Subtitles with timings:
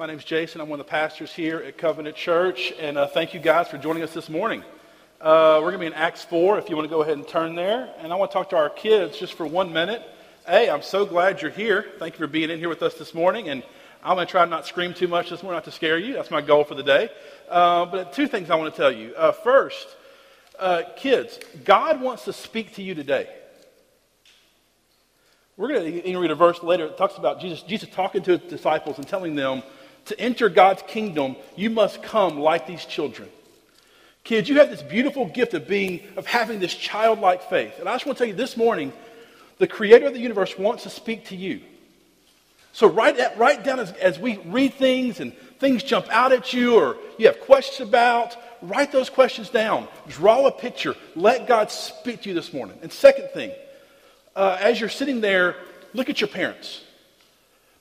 [0.00, 0.62] My name's Jason.
[0.62, 3.76] I'm one of the pastors here at Covenant Church, and uh, thank you guys for
[3.76, 4.64] joining us this morning.
[5.20, 7.28] Uh, we're going to be in Acts 4 if you want to go ahead and
[7.28, 7.92] turn there.
[7.98, 10.02] And I want to talk to our kids just for one minute.
[10.46, 11.84] Hey, I'm so glad you're here.
[11.98, 13.50] Thank you for being in here with us this morning.
[13.50, 13.62] And
[14.02, 16.14] I'm going to try not to scream too much this morning, not to scare you.
[16.14, 17.10] That's my goal for the day.
[17.50, 19.14] Uh, but two things I want to tell you.
[19.14, 19.86] Uh, first,
[20.58, 23.28] uh, kids, God wants to speak to you today.
[25.58, 28.50] We're going to read a verse later that talks about Jesus, Jesus talking to his
[28.50, 29.62] disciples and telling them
[30.10, 33.28] to enter God's kingdom, you must come like these children.
[34.22, 37.78] Kids, you have this beautiful gift of being, of having this childlike faith.
[37.78, 38.92] And I just want to tell you this morning,
[39.58, 41.60] the creator of the universe wants to speak to you.
[42.72, 46.52] So write, that, write down as, as we read things and things jump out at
[46.52, 49.88] you or you have questions about, write those questions down.
[50.08, 50.94] Draw a picture.
[51.16, 52.78] Let God speak to you this morning.
[52.82, 53.52] And second thing,
[54.36, 55.56] uh, as you're sitting there,
[55.94, 56.82] look at your parents.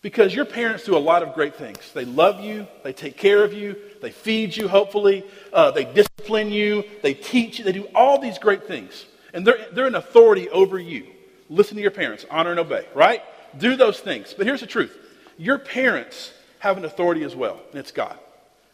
[0.01, 1.91] Because your parents do a lot of great things.
[1.93, 6.51] They love you, they take care of you, they feed you, hopefully, uh, they discipline
[6.51, 9.05] you, they teach you, they do all these great things.
[9.33, 11.07] And they're, they're an authority over you.
[11.49, 13.21] Listen to your parents, honor and obey, right?
[13.57, 14.33] Do those things.
[14.37, 14.97] But here's the truth
[15.37, 18.17] your parents have an authority as well, and it's God.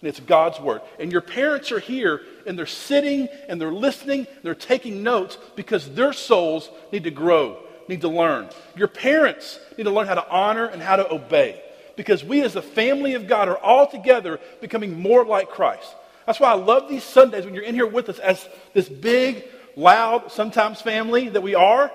[0.02, 0.81] And it's God's word.
[0.99, 5.38] And your parents are here and they're sitting and they're listening, and they're taking notes
[5.55, 8.50] because their souls need to grow need to learn.
[8.75, 11.61] Your parents need to learn how to honor and how to obey.
[11.95, 15.95] Because we, as the family of God, are all together becoming more like Christ.
[16.25, 19.45] That's why I love these Sundays when you're in here with us as this big,
[19.75, 21.92] loud, sometimes family that we are,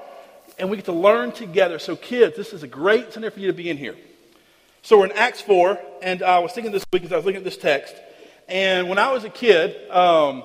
[0.58, 1.78] and we get to learn together.
[1.78, 3.96] So, kids, this is a great Sunday for you to be in here.
[4.82, 7.38] So, we're in Acts 4, and I was thinking this week as I was looking
[7.38, 7.94] at this text,
[8.48, 10.44] and when I was a kid, um,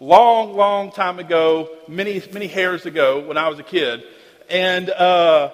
[0.00, 4.02] long, long time ago, many, many hairs ago, when I was a kid,
[4.48, 5.50] and uh,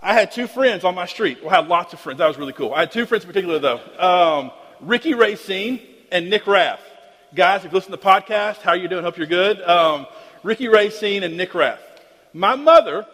[0.00, 1.38] I had two friends on my street.
[1.42, 2.18] Well, I had lots of friends.
[2.18, 2.72] That was really cool.
[2.72, 5.80] I had two friends in particular, though um, Ricky Racine
[6.10, 6.80] and Nick Rath.
[7.34, 9.04] Guys, if you listen to the podcast, how are you doing?
[9.04, 9.62] Hope you're good.
[9.62, 10.06] Um,
[10.42, 11.80] Ricky Racine and Nick Rath.
[12.32, 13.06] My mother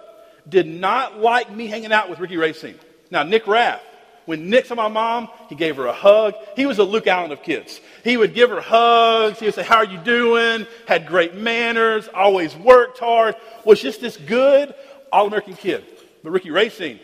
[0.48, 2.78] did not like me hanging out with Ricky Racine.
[3.10, 3.82] Now, Nick Rath,
[4.26, 6.34] when Nick saw my mom, he gave her a hug.
[6.56, 7.81] He was a Luke Allen of kids.
[8.04, 9.38] He would give her hugs.
[9.38, 10.66] He would say, How are you doing?
[10.87, 14.75] Had great manners, always worked hard, was just this good,
[15.12, 15.84] all American kid.
[16.22, 17.00] But Ricky Racine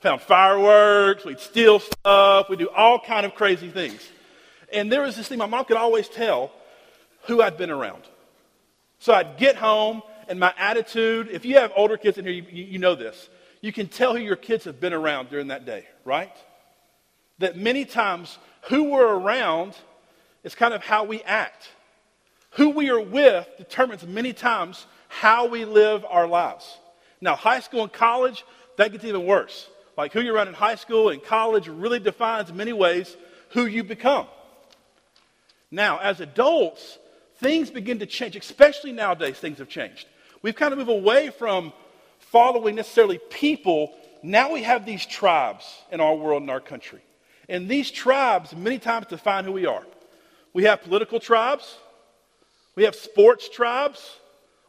[0.00, 4.06] found fireworks, we'd steal stuff, we'd do all kind of crazy things.
[4.72, 6.50] And there was this thing my mom could always tell
[7.24, 8.02] who I'd been around.
[8.98, 12.64] So I'd get home, and my attitude, if you have older kids in here, you,
[12.64, 13.28] you know this.
[13.60, 16.34] You can tell who your kids have been around during that day, right?
[17.38, 19.74] That many times who we're around
[20.44, 21.68] is kind of how we act.
[22.52, 26.78] Who we are with determines many times how we live our lives.
[27.20, 28.44] Now, high school and college,
[28.76, 29.68] that gets even worse.
[29.96, 33.16] Like who you're around in high school and college really defines in many ways
[33.50, 34.26] who you become.
[35.70, 36.98] Now, as adults,
[37.36, 40.06] things begin to change, especially nowadays, things have changed.
[40.42, 41.72] We've kind of moved away from
[42.18, 43.94] following necessarily people.
[44.22, 47.00] Now we have these tribes in our world and our country.
[47.48, 49.84] And these tribes many times define who we are.
[50.52, 51.76] We have political tribes,
[52.74, 54.16] we have sports tribes,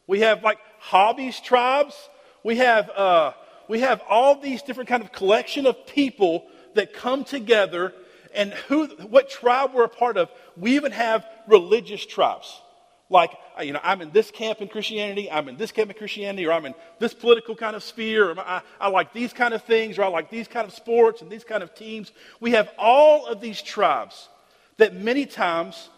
[0.07, 1.95] we have like hobbies tribes,
[2.44, 3.34] we have, uh,
[3.68, 7.94] we have all these different kind of collection of people that come together
[8.34, 10.29] and who, what tribe we're a part of.
[10.56, 12.62] We even have religious tribes.
[13.09, 13.31] Like,
[13.62, 16.53] you know, I'm in this camp in Christianity, I'm in this camp in Christianity, or
[16.53, 20.00] I'm in this political kind of sphere, or I, I like these kind of things,
[20.00, 22.13] or I like these kind of sports and these kind of teams.
[22.40, 24.30] We have all of these tribes
[24.78, 25.90] that many times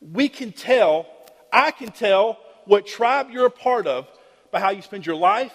[0.00, 1.06] we can tell,
[1.52, 4.08] I can tell what tribe you're a part of
[4.50, 5.54] by how you spend your life,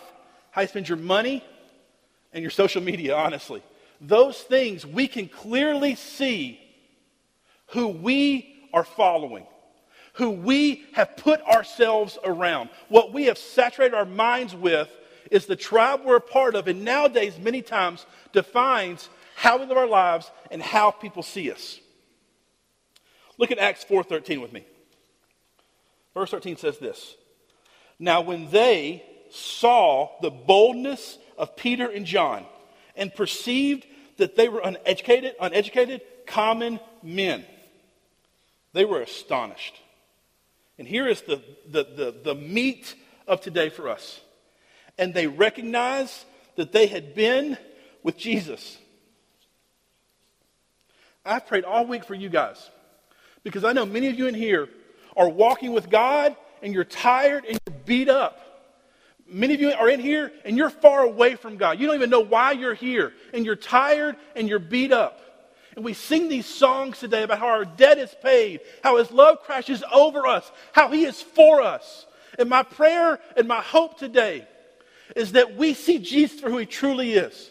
[0.54, 1.44] how you spend your money,
[2.32, 3.64] and your social media, honestly.
[4.00, 6.60] Those things, we can clearly see
[7.68, 9.48] who we are following,
[10.14, 12.70] who we have put ourselves around.
[12.88, 14.90] What we have saturated our minds with
[15.32, 19.78] is the tribe we're a part of, and nowadays, many times, defines how we live
[19.78, 21.80] our lives and how people see us.
[23.40, 24.66] Look at Acts 4:13 with me.
[26.14, 27.16] Verse 13 says this.
[27.98, 29.04] Now when they
[29.34, 32.46] saw the boldness of Peter and John
[32.96, 33.86] and perceived
[34.18, 37.44] that they were uneducated, uneducated, common men.
[38.74, 39.80] They were astonished.
[40.78, 42.96] And here is the, the, the, the meat
[43.28, 44.22] of today for us.
[44.98, 46.26] And they recognized
[46.56, 47.58] that they had been
[48.04, 48.78] with Jesus.
[51.26, 52.70] I've prayed all week for you guys
[53.44, 54.70] because I know many of you in here
[55.16, 58.40] are walking with God and you're tired and you're beat up.
[59.28, 61.80] Many of you are in here and you're far away from God.
[61.80, 63.14] You don't even know why you're here.
[63.34, 65.20] And you're tired and you're beat up.
[65.76, 69.42] And we sing these songs today about how our debt is paid, how his love
[69.42, 72.06] crashes over us, how he is for us.
[72.38, 74.48] And my prayer and my hope today
[75.16, 77.50] is that we see Jesus for who he truly is.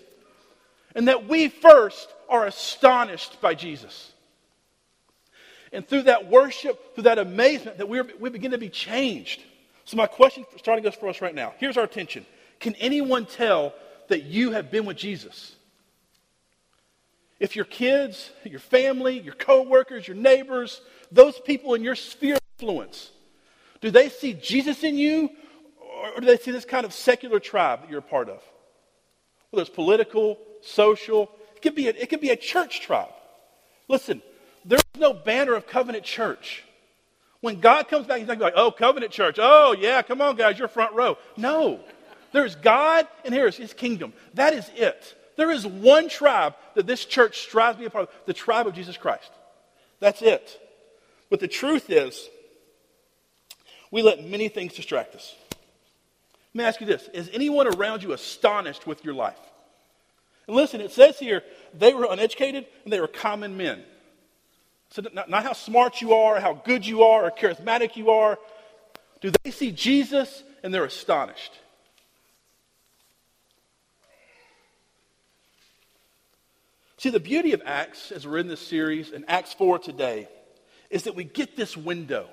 [0.95, 4.13] And that we first are astonished by Jesus.
[5.73, 9.43] And through that worship, through that amazement, that we we begin to be changed.
[9.85, 12.27] So, my question starting us for us right now here's our attention.
[12.61, 13.75] Can anyone tell
[14.09, 15.55] that you have been with Jesus?
[17.41, 20.81] If your kids, your family, your coworkers, your neighbors,
[21.11, 23.11] those people in your sphere of influence,
[23.81, 25.29] do they see Jesus in you
[26.15, 28.41] or do they see this kind of secular tribe that you're a part of?
[29.51, 33.13] Whether it's political, social, it could be a, it could be a church tribe.
[33.89, 34.23] Listen,
[34.65, 36.63] there's no banner of covenant church.
[37.43, 39.37] When God comes back, he's not going to be like, oh, covenant church.
[39.39, 41.19] Oh, yeah, come on, guys, you're front row.
[41.37, 41.81] No.
[42.31, 44.13] There's God, and here is his kingdom.
[44.35, 45.17] That is it.
[45.37, 48.69] There is one tribe that this church strives to be a part of the tribe
[48.69, 49.31] of Jesus Christ.
[49.99, 50.61] That's it.
[51.31, 52.29] But the truth is,
[53.91, 55.35] we let many things distract us.
[56.55, 59.39] Let me ask you this Is anyone around you astonished with your life?
[60.47, 61.43] And listen, it says here
[61.75, 63.83] they were uneducated and they were common men.
[64.93, 68.39] So, not, not how smart you are, how good you are, or charismatic you are.
[69.23, 71.59] Do they see Jesus and they're astonished?
[76.99, 80.29] See, the beauty of Acts, as we're in this series, and Acts 4 today,
[80.91, 82.29] is that we get this window.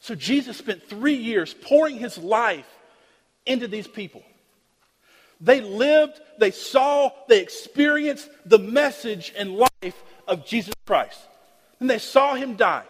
[0.00, 2.66] So Jesus spent three years pouring his life
[3.44, 4.22] into these people.
[5.40, 11.20] They lived, they saw, they experienced the message and life of Jesus Christ.
[11.80, 12.84] And they saw him die.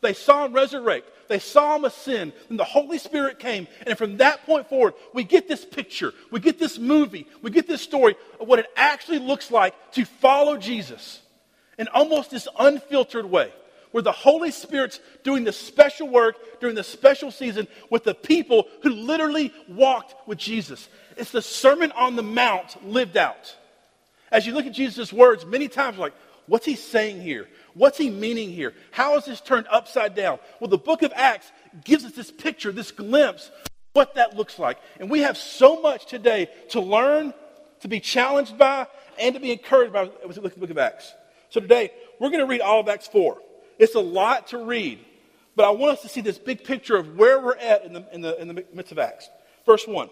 [0.00, 1.08] They saw him resurrect.
[1.28, 2.32] They saw him ascend.
[2.50, 3.68] And the Holy Spirit came.
[3.86, 6.12] And from that point forward, we get this picture.
[6.30, 7.26] We get this movie.
[7.40, 11.20] We get this story of what it actually looks like to follow Jesus
[11.78, 13.52] in almost this unfiltered way
[13.92, 18.66] where the Holy Spirit's doing the special work during the special season with the people
[18.82, 20.88] who literally walked with Jesus.
[21.16, 23.54] It's the Sermon on the Mount lived out.
[24.30, 26.14] As you look at Jesus' words, many times like,
[26.46, 27.48] what's he saying here?
[27.74, 28.74] What's he meaning here?
[28.90, 30.38] How is this turned upside down?
[30.60, 31.50] Well, the book of Acts
[31.84, 33.50] gives us this picture, this glimpse
[33.92, 34.78] what that looks like.
[34.98, 37.34] And we have so much today to learn,
[37.80, 38.86] to be challenged by,
[39.18, 41.12] and to be encouraged by as we look at the book of Acts.
[41.50, 43.36] So today, we're going to read all of Acts 4.
[43.78, 45.04] It's a lot to read,
[45.56, 48.06] but I want us to see this big picture of where we're at in the,
[48.12, 49.28] in the, in the midst of Acts.
[49.66, 50.08] Verse 1.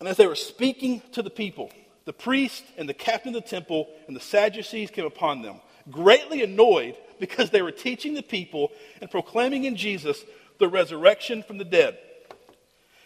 [0.00, 1.70] And as they were speaking to the people,
[2.10, 5.60] the priest and the captain of the temple and the Sadducees came upon them,
[5.92, 10.24] greatly annoyed because they were teaching the people and proclaiming in Jesus
[10.58, 11.96] the resurrection from the dead.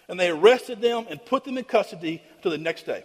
[0.09, 3.05] And they arrested them and put them in custody till the next day,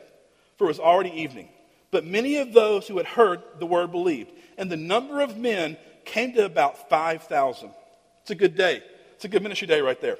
[0.57, 1.49] for it was already evening.
[1.91, 5.75] But many of those who had heard the word believed, and the number of men
[6.05, 7.71] came to about 5,000.
[8.21, 8.81] It's a good day.
[9.15, 10.17] It's a good ministry day right there.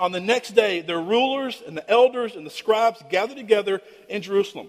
[0.00, 4.20] On the next day, the rulers and the elders and the scribes gathered together in
[4.20, 4.68] Jerusalem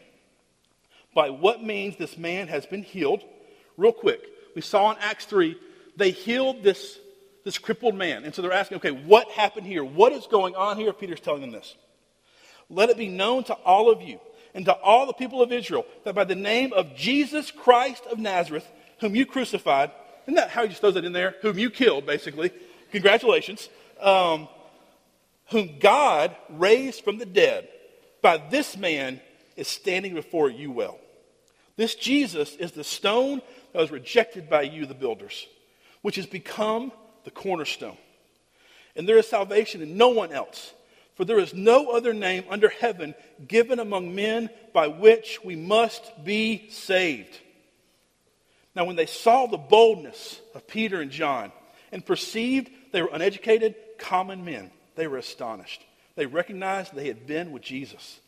[1.13, 3.23] by what means this man has been healed,
[3.77, 4.21] real quick,
[4.55, 5.57] we saw in Acts 3,
[5.97, 6.99] they healed this,
[7.43, 8.23] this crippled man.
[8.23, 9.83] And so they're asking, okay, what happened here?
[9.83, 10.93] What is going on here?
[10.93, 11.75] Peter's telling them this.
[12.69, 14.19] Let it be known to all of you
[14.53, 18.17] and to all the people of Israel that by the name of Jesus Christ of
[18.19, 18.67] Nazareth,
[18.99, 19.91] whom you crucified,
[20.23, 21.35] isn't that how he just throws that in there?
[21.41, 22.51] Whom you killed, basically.
[22.91, 23.69] Congratulations.
[23.99, 24.47] Um,
[25.49, 27.67] whom God raised from the dead,
[28.21, 29.19] by this man
[29.57, 30.97] is standing before you well.
[31.75, 33.41] This Jesus is the stone
[33.73, 35.47] that was rejected by you, the builders,
[36.01, 36.91] which has become
[37.23, 37.97] the cornerstone.
[38.95, 40.73] And there is salvation in no one else,
[41.15, 43.15] for there is no other name under heaven
[43.47, 47.37] given among men by which we must be saved.
[48.75, 51.51] Now, when they saw the boldness of Peter and John
[51.91, 54.71] and perceived they were uneducated, common men.
[54.95, 55.85] They were astonished.
[56.15, 58.19] They recognized they had been with Jesus.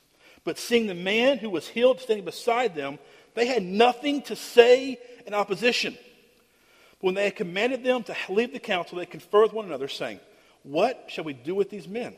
[0.43, 2.99] But seeing the man who was healed standing beside them,
[3.35, 5.97] they had nothing to say in opposition.
[6.99, 9.87] But when they had commanded them to leave the council, they conferred with one another,
[9.87, 10.19] saying,
[10.63, 12.15] What shall we do with these men?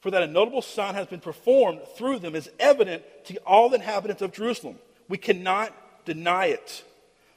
[0.00, 3.76] For that a notable sign has been performed through them is evident to all the
[3.76, 4.78] inhabitants of Jerusalem.
[5.08, 6.84] We cannot deny it.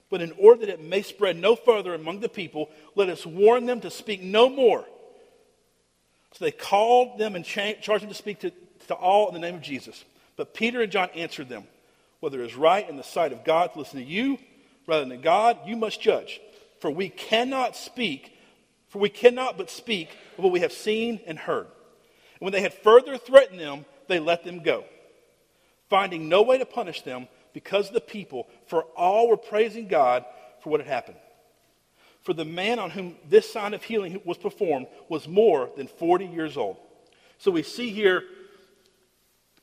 [0.10, 3.66] But in order that it may spread no further among the people, let us warn
[3.66, 4.86] them to speak no more.
[6.34, 8.52] So they called them and charged them to speak to,
[8.88, 10.04] to all in the name of Jesus.
[10.36, 11.64] But Peter and John answered them,
[12.22, 14.38] Whether it is right in the sight of God to listen to you
[14.88, 16.40] rather than God, you must judge.
[16.80, 18.38] For we cannot speak,
[18.88, 21.66] for we cannot but speak of what we have seen and heard.
[21.66, 24.86] And when they had further threatened them, they let them go,
[25.90, 30.24] finding no way to punish them because of the people, for all were praising God
[30.62, 31.18] for what had happened.
[32.22, 36.26] For the man on whom this sign of healing was performed was more than 40
[36.26, 36.78] years old.
[37.40, 38.24] So we see here,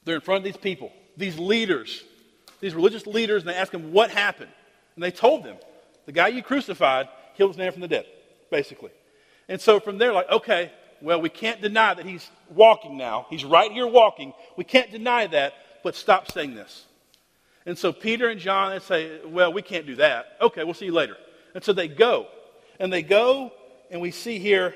[0.04, 2.02] they're in front of these people, these leaders,
[2.60, 4.50] these religious leaders, and they ask them what happened.
[4.94, 5.56] And they told them,
[6.06, 8.06] the guy you crucified healed his man from the dead,
[8.50, 8.90] basically.
[9.48, 13.26] And so from there, like, okay, well, we can't deny that he's walking now.
[13.30, 14.32] He's right here walking.
[14.56, 16.86] We can't deny that, but stop saying this.
[17.64, 20.36] And so Peter and John they say, Well, we can't do that.
[20.40, 21.16] Okay, we'll see you later.
[21.54, 22.26] And so they go.
[22.80, 23.52] And they go,
[23.90, 24.74] and we see here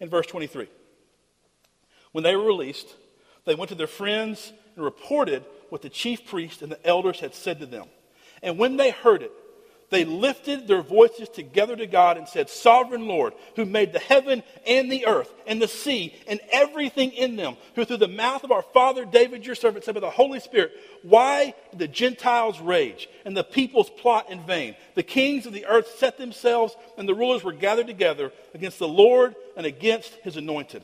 [0.00, 0.68] in verse 23.
[2.12, 2.94] When they were released,
[3.44, 7.34] they went to their friends and reported what the chief priest and the elders had
[7.34, 7.86] said to them.
[8.42, 9.32] And when they heard it,
[9.90, 14.42] they lifted their voices together to God and said, Sovereign Lord, who made the heaven
[14.66, 18.50] and the earth and the sea and everything in them, who through the mouth of
[18.50, 23.08] our father David, your servant, said by the Holy Spirit, why did the Gentiles rage
[23.24, 24.74] and the peoples plot in vain?
[24.94, 28.88] The kings of the earth set themselves and the rulers were gathered together against the
[28.88, 30.82] Lord and against his anointed.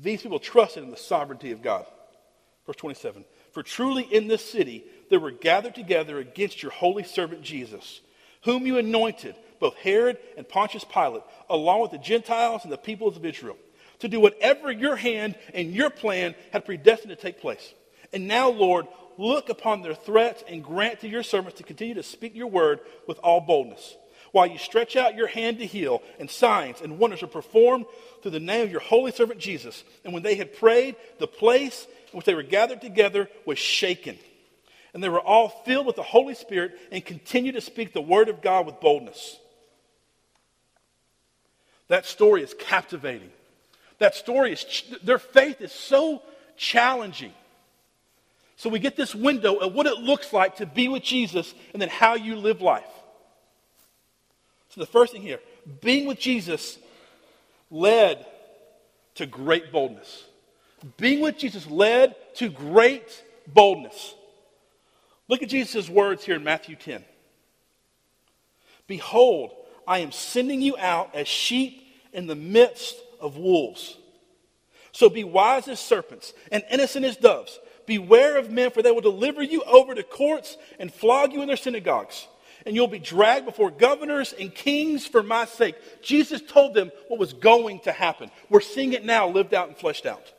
[0.00, 1.86] These people trusted in the sovereignty of God.
[2.66, 7.42] Verse 27 For truly in this city, that were gathered together against your holy servant
[7.42, 8.00] Jesus,
[8.44, 13.16] whom you anointed, both Herod and Pontius Pilate, along with the Gentiles and the peoples
[13.16, 13.56] of Israel,
[14.00, 17.74] to do whatever your hand and your plan had predestined to take place.
[18.12, 18.86] And now, Lord,
[19.16, 22.80] look upon their threats and grant to your servants to continue to speak your word
[23.06, 23.96] with all boldness.
[24.32, 27.86] While you stretch out your hand to heal, and signs and wonders are performed
[28.22, 29.84] through the name of your holy servant Jesus.
[30.04, 34.18] And when they had prayed, the place in which they were gathered together was shaken
[34.94, 38.28] and they were all filled with the Holy Spirit and continued to speak the word
[38.28, 39.38] of God with boldness.
[41.88, 43.30] That story is captivating.
[43.98, 46.22] That story is, their faith is so
[46.56, 47.32] challenging.
[48.56, 51.80] So we get this window of what it looks like to be with Jesus and
[51.80, 52.84] then how you live life.
[54.78, 55.40] The first thing here,
[55.80, 56.78] being with Jesus
[57.70, 58.24] led
[59.16, 60.24] to great boldness.
[60.96, 64.14] Being with Jesus led to great boldness.
[65.26, 67.04] Look at Jesus' words here in Matthew 10.
[68.86, 69.52] Behold,
[69.86, 71.82] I am sending you out as sheep
[72.12, 73.96] in the midst of wolves.
[74.92, 77.58] So be wise as serpents and innocent as doves.
[77.84, 81.48] Beware of men, for they will deliver you over to courts and flog you in
[81.48, 82.28] their synagogues.
[82.68, 85.74] And you'll be dragged before governors and kings for my sake.
[86.02, 88.30] Jesus told them what was going to happen.
[88.50, 90.34] We're seeing it now lived out and fleshed out.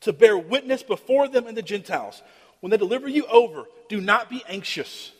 [0.00, 2.20] To bear witness before them and the Gentiles.
[2.58, 5.12] When they deliver you over, do not be anxious.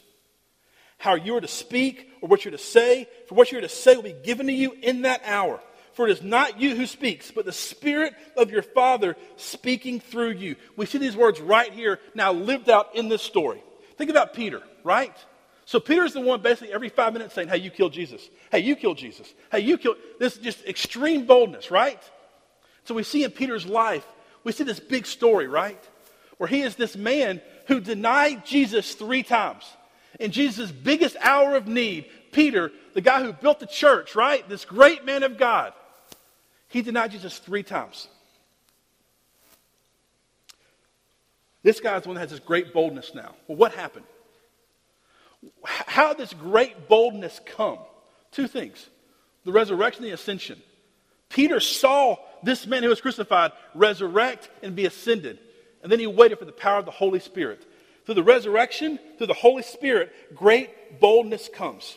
[0.99, 3.95] How you are to speak or what you're to say, for what you're to say
[3.95, 5.61] will be given to you in that hour.
[5.93, 10.33] For it is not you who speaks, but the Spirit of your Father speaking through
[10.33, 10.57] you.
[10.77, 13.63] We see these words right here now lived out in this story.
[13.97, 15.15] Think about Peter, right?
[15.71, 18.29] So Peter's the one basically every five minutes saying, Hey, you killed Jesus.
[18.51, 19.33] Hey, you killed Jesus.
[19.53, 19.99] Hey, you killed.
[20.19, 22.03] This is just extreme boldness, right?
[22.85, 24.05] So we see in Peter's life,
[24.43, 25.81] we see this big story, right?
[26.41, 29.63] where he is this man who denied Jesus three times.
[30.19, 34.49] In Jesus' biggest hour of need, Peter, the guy who built the church, right?
[34.49, 35.75] This great man of God,
[36.69, 38.09] he denied Jesus three times.
[41.63, 43.35] This guy's the one that has this great boldness now.
[43.47, 44.07] Well, what happened?
[45.65, 47.79] How this great boldness come?
[48.31, 48.89] Two things
[49.45, 50.61] the resurrection, and the ascension.
[51.31, 55.39] Peter saw this man who was crucified resurrect and be ascended.
[55.83, 57.67] And then he waited for the power of the Holy Spirit.
[58.05, 61.97] Through the resurrection, through the Holy Spirit, great boldness comes.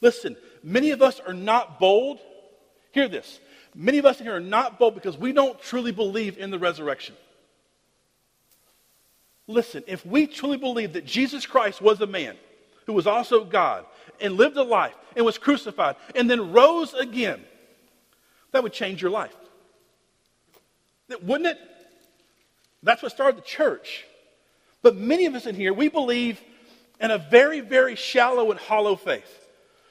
[0.00, 2.20] Listen, many of us are not bold.
[2.92, 3.40] Hear this.
[3.74, 7.14] Many of us here are not bold because we don't truly believe in the resurrection.
[9.46, 12.36] Listen, if we truly believe that Jesus Christ was a man
[12.86, 13.84] who was also God
[14.20, 17.42] and lived a life and was crucified and then rose again,
[18.52, 19.34] that would change your life.
[21.08, 21.58] That, Wouldn't it?
[22.82, 24.04] That's what started the church.
[24.82, 26.40] But many of us in here, we believe
[27.00, 29.48] in a very, very shallow and hollow faith,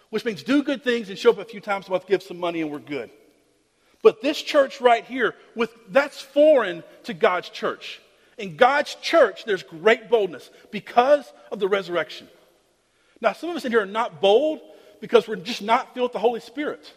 [0.10, 2.39] which means do good things and show up a few times a month, give some
[2.39, 3.10] money, and we're good.
[4.01, 8.01] But this church right here, with that's foreign to God's church.
[8.39, 12.27] In God's church, there's great boldness because of the resurrection.
[13.19, 14.62] Now, some of us in here are not bold
[15.01, 16.91] because we're just not filled with the Holy Spirit.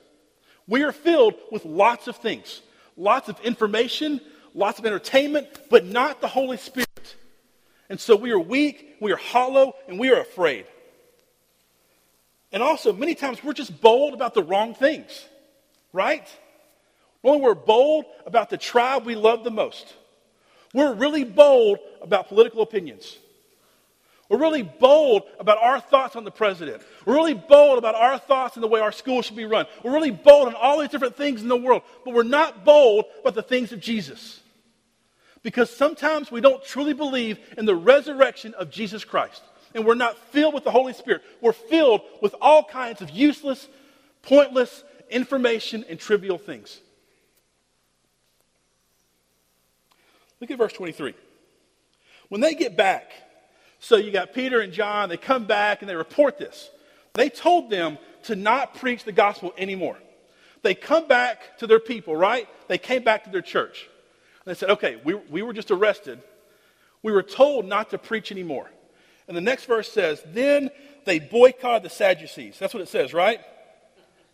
[0.69, 2.63] We are filled with lots of things,
[2.97, 4.21] lots of information,
[4.55, 7.17] lots of entertainment, but not the Holy Spirit.
[7.91, 10.67] And so we are weak, we are hollow, and we are afraid.
[12.53, 15.27] And also, many times we're just bold about the wrong things,
[15.93, 16.27] right?
[17.23, 19.93] When we're bold about the tribe we love the most,
[20.73, 23.19] we're really bold about political opinions.
[24.29, 26.83] We're really bold about our thoughts on the president.
[27.05, 29.67] We're really bold about our thoughts on the way our school should be run.
[29.85, 33.05] We're really bold on all these different things in the world, but we're not bold
[33.21, 34.41] about the things of Jesus.
[35.43, 39.43] Because sometimes we don't truly believe in the resurrection of Jesus Christ.
[39.75, 41.23] And we're not filled with the Holy Spirit.
[41.43, 43.69] We're filled with all kinds of useless,
[44.23, 46.81] pointless information and trivial things.
[50.43, 51.15] Look at verse 23.
[52.29, 53.13] When they get back,
[53.79, 56.69] so you got Peter and John, they come back and they report this.
[57.15, 59.97] They told them to not preach the gospel anymore.
[60.63, 62.49] They come back to their people, right?
[62.67, 63.89] They came back to their church.
[64.45, 66.21] And they said, okay, we, we were just arrested.
[67.05, 68.69] We were told not to preach anymore.
[69.29, 70.71] And the next verse says, then
[71.05, 72.59] they boycotted the Sadducees.
[72.59, 73.39] That's what it says, right?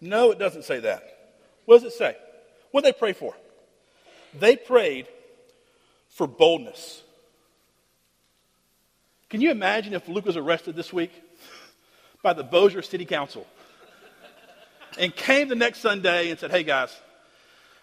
[0.01, 1.35] No, it doesn't say that.
[1.67, 2.17] What does it say?
[2.71, 3.35] What did they pray for?
[4.33, 5.07] They prayed
[6.19, 7.01] for boldness.
[9.31, 11.13] Can you imagine if Luke was arrested this week
[12.25, 13.47] by the Bossier City Council
[14.99, 16.93] and came the next Sunday and said, Hey guys,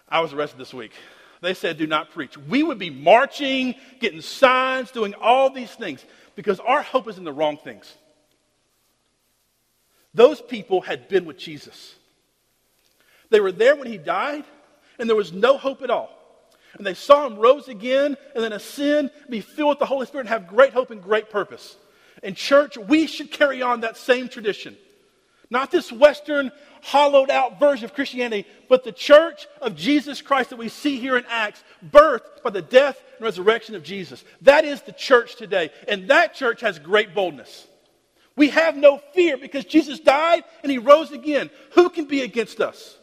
[0.06, 0.92] I was arrested this week.
[1.40, 2.36] They said, Do not preach.
[2.36, 7.24] We would be marching, getting signs, doing all these things because our hope is in
[7.24, 7.90] the wrong things.
[10.12, 11.94] Those people had been with Jesus.
[13.30, 14.44] They were there when he died,
[14.98, 16.15] and there was no hope at all.
[16.78, 20.22] And they saw him rose again and then ascend, be filled with the Holy Spirit,
[20.22, 21.76] and have great hope and great purpose.
[22.22, 24.76] In church, we should carry on that same tradition.
[25.48, 26.50] Not this Western,
[26.82, 31.16] hollowed out version of Christianity, but the church of Jesus Christ that we see here
[31.16, 34.24] in Acts, birthed by the death and resurrection of Jesus.
[34.42, 35.70] That is the church today.
[35.88, 37.66] And that church has great boldness.
[38.36, 41.48] We have no fear because Jesus died and he rose again.
[41.72, 42.96] Who can be against us?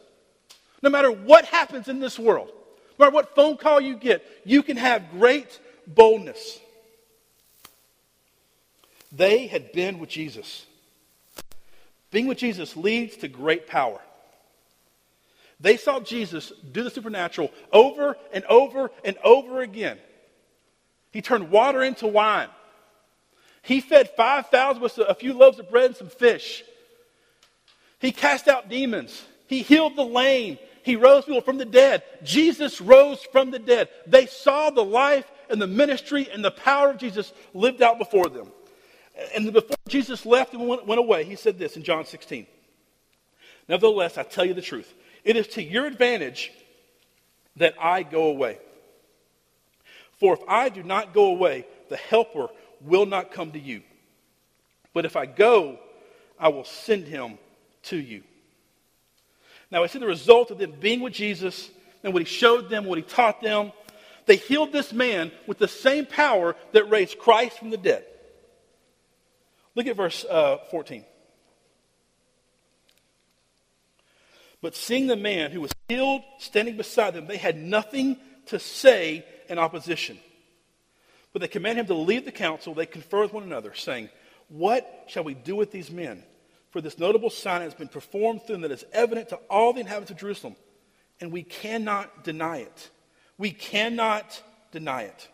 [0.82, 2.52] No matter what happens in this world,
[2.98, 6.60] no matter what phone call you get, you can have great boldness.
[9.12, 10.66] They had been with Jesus.
[12.10, 14.00] Being with Jesus leads to great power.
[15.60, 19.98] They saw Jesus do the supernatural over and over and over again.
[21.12, 22.48] He turned water into wine.
[23.62, 26.64] He fed 5,000 with a few loaves of bread and some fish.
[27.98, 29.24] He cast out demons.
[29.46, 30.58] He healed the lame.
[30.84, 32.02] He rose people from the dead.
[32.22, 33.88] Jesus rose from the dead.
[34.06, 38.28] They saw the life and the ministry and the power of Jesus lived out before
[38.28, 38.52] them.
[39.34, 42.46] And before Jesus left and went, went away, he said this in John 16.
[43.66, 44.92] Nevertheless, I tell you the truth.
[45.24, 46.52] It is to your advantage
[47.56, 48.58] that I go away.
[50.20, 52.48] For if I do not go away, the Helper
[52.82, 53.82] will not come to you.
[54.92, 55.78] But if I go,
[56.38, 57.38] I will send him
[57.84, 58.22] to you.
[59.74, 61.68] Now, I see the result of them being with Jesus
[62.04, 63.72] and what he showed them, what he taught them.
[64.24, 68.04] They healed this man with the same power that raised Christ from the dead.
[69.74, 71.04] Look at verse uh, 14.
[74.62, 79.24] But seeing the man who was healed standing beside them, they had nothing to say
[79.48, 80.20] in opposition.
[81.32, 82.74] But they commanded him to leave the council.
[82.74, 84.08] They confer with one another, saying,
[84.46, 86.22] What shall we do with these men?
[86.74, 89.78] For this notable sign has been performed through them that is evident to all the
[89.78, 90.56] inhabitants of Jerusalem,
[91.20, 92.90] and we cannot deny it.
[93.38, 95.28] We cannot deny it.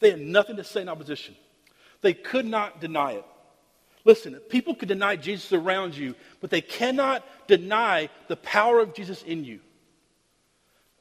[0.00, 1.36] They had nothing to say in opposition.
[2.00, 3.24] They could not deny it.
[4.04, 9.22] Listen, people could deny Jesus around you, but they cannot deny the power of Jesus
[9.22, 9.60] in you.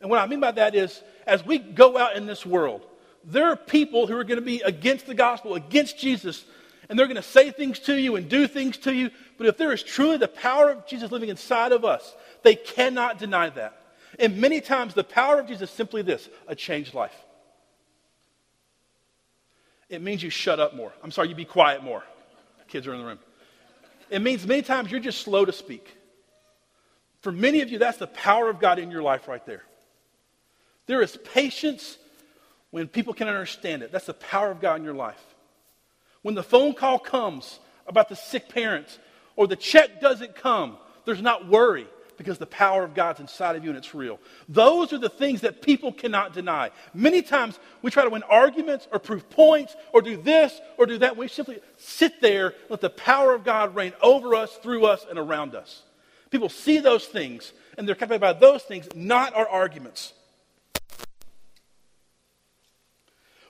[0.02, 2.86] And what I mean by that is, as we go out in this world,
[3.24, 6.44] there are people who are going to be against the gospel, against Jesus,
[6.90, 9.12] and they're going to say things to you and do things to you.
[9.38, 13.20] But if there is truly the power of Jesus living inside of us, they cannot
[13.20, 13.78] deny that.
[14.20, 17.16] And many times, the power of Jesus is simply this a changed life
[19.92, 20.94] it means you shut up more.
[21.04, 22.04] I'm sorry, you be quiet more.
[22.70, 23.20] Kids are in the room.
[24.10, 25.86] It means many times you're just slow to speak.
[27.20, 29.64] For many of you, that's the power of God in your life right there.
[30.88, 31.98] There is patience
[32.72, 33.92] when people can understand it.
[33.92, 35.24] That's the power of God in your life.
[36.22, 38.98] When the phone call comes about the sick parents
[39.36, 43.64] or the check doesn't come, there's not worry because the power of God's inside of
[43.64, 44.20] you and it's real.
[44.48, 46.70] Those are the things that people cannot deny.
[46.94, 51.00] Many times we try to win arguments or prove points or do this or do
[51.00, 51.18] that.
[51.18, 55.18] We simply sit there, let the power of God reign over us, through us, and
[55.18, 55.82] around us.
[56.30, 60.14] People see those things and they're captivated by those things, not our arguments.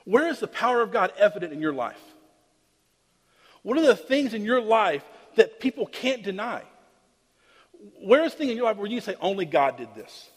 [0.04, 2.00] Where is the power of God evident in your life?
[3.62, 5.04] What are the things in your life
[5.36, 6.62] that people can't deny?
[8.00, 10.30] Where is things in your life where you say, only God did this?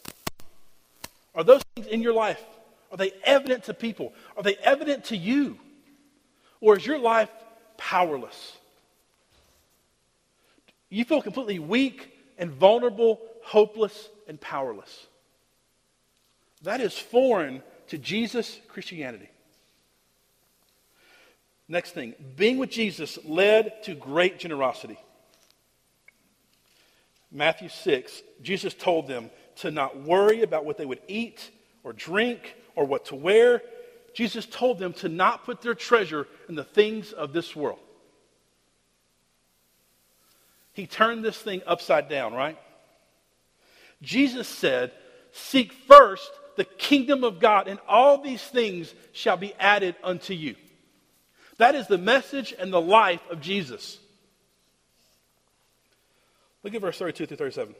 [1.34, 2.42] Are those things in your life,
[2.90, 4.12] are they evident to people?
[4.36, 5.58] Are they evident to you?
[6.60, 7.30] Or is your life
[7.76, 8.56] powerless?
[10.88, 15.06] You feel completely weak and vulnerable, hopeless and powerless.
[16.62, 19.28] That is foreign to Jesus' Christianity.
[21.68, 24.98] Next thing, being with Jesus led to great generosity.
[27.32, 31.50] Matthew 6, Jesus told them to not worry about what they would eat
[31.82, 33.62] or drink or what to wear.
[34.14, 37.80] Jesus told them to not put their treasure in the things of this world.
[40.72, 42.58] He turned this thing upside down, right?
[44.02, 44.92] Jesus said,
[45.32, 50.54] Seek first the kingdom of God, and all these things shall be added unto you.
[51.58, 53.98] That is the message and the life of Jesus.
[56.62, 57.74] Look at verse 32 through 37.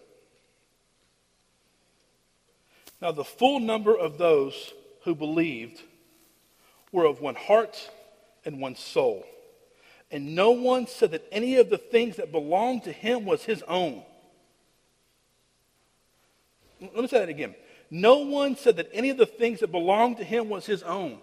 [3.02, 5.82] Now, the full number of those who believed
[6.92, 7.90] were of one heart
[8.44, 9.26] and one soul.
[10.10, 13.62] And no one said that any of the things that belonged to him was his
[13.64, 14.02] own.
[16.80, 17.54] Let me say that again.
[17.90, 21.18] No one said that any of the things that belonged to him was his own.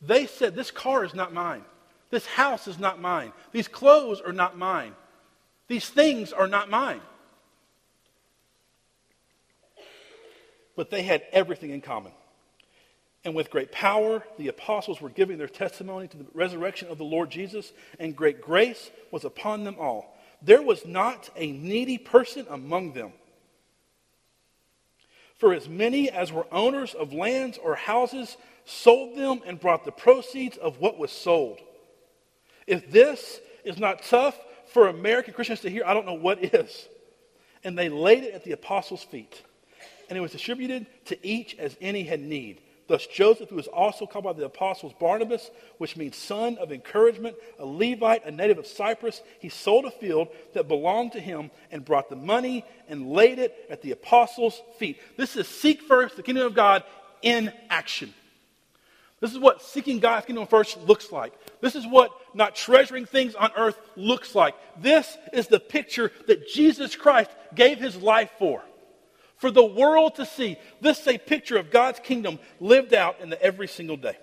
[0.00, 1.64] They said, This car is not mine.
[2.10, 3.32] This house is not mine.
[3.52, 4.94] These clothes are not mine.
[5.66, 7.00] These things are not mine.
[10.74, 12.12] But they had everything in common.
[13.24, 17.04] And with great power, the apostles were giving their testimony to the resurrection of the
[17.04, 20.16] Lord Jesus, and great grace was upon them all.
[20.40, 23.12] There was not a needy person among them.
[25.36, 29.92] For as many as were owners of lands or houses sold them and brought the
[29.92, 31.58] proceeds of what was sold
[32.68, 36.86] if this is not tough for American Christians to hear, I don't know what is.
[37.64, 39.42] And they laid it at the apostles' feet.
[40.08, 42.60] And it was distributed to each as any had need.
[42.86, 47.36] Thus, Joseph, who was also called by the apostles Barnabas, which means son of encouragement,
[47.58, 51.84] a Levite, a native of Cyprus, he sold a field that belonged to him and
[51.84, 54.98] brought the money and laid it at the apostles' feet.
[55.18, 56.82] This is seek first the kingdom of God
[57.20, 58.14] in action.
[59.20, 61.32] This is what seeking God's kingdom first looks like.
[61.60, 64.54] This is what not treasuring things on earth looks like.
[64.80, 68.62] This is the picture that Jesus Christ gave his life for.
[69.38, 70.56] For the world to see.
[70.80, 74.16] This is a picture of God's kingdom lived out in the every single day.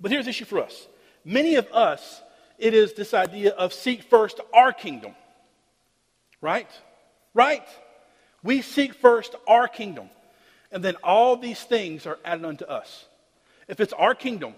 [0.00, 0.88] But here's the issue for us.
[1.24, 2.20] Many of us,
[2.58, 5.14] it is this idea of seek first our kingdom.
[6.40, 6.68] Right?
[7.32, 7.66] Right?
[8.42, 10.10] We seek first our kingdom
[10.72, 13.04] and then all these things are added unto us.
[13.68, 14.54] If it's our kingdom,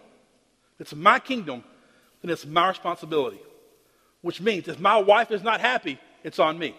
[0.77, 1.65] if it's my kingdom,
[2.23, 3.41] then it's my responsibility.
[4.23, 6.75] Which means if my wife is not happy, it's on me.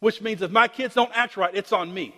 [0.00, 2.14] Which means if my kids don't act right, it's on me.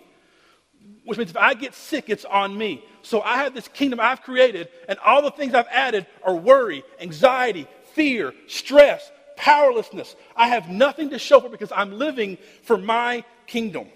[1.05, 2.85] Which means if I get sick, it's on me.
[3.03, 6.83] So I have this kingdom I've created, and all the things I've added are worry,
[7.01, 10.17] anxiety, fear, stress, powerlessness.
[10.35, 13.89] I have nothing to show for because I'm living for my kingdom.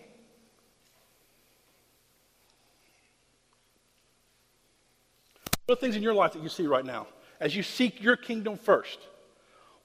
[5.66, 7.08] What are the things in your life that you see right now?
[7.40, 8.98] As you seek your kingdom first,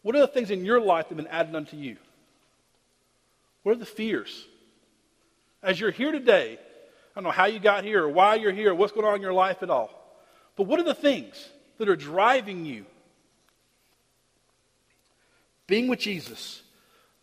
[0.03, 1.97] what are the things in your life that have been added unto you?
[3.63, 4.45] What are the fears?
[5.61, 8.71] As you're here today, I don't know how you got here or why you're here
[8.71, 9.89] or what's going on in your life at all.
[10.55, 12.85] But what are the things that are driving you?
[15.67, 16.61] Being with Jesus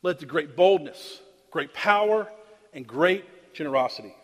[0.02, 2.28] led to great boldness, great power,
[2.72, 4.14] and great generosity.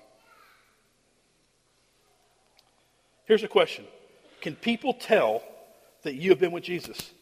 [3.26, 3.84] Here's a question
[4.44, 5.42] can people tell
[6.02, 7.12] that you have been with Jesus?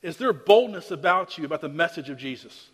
[0.00, 2.68] Is there boldness about you about the message of Jesus?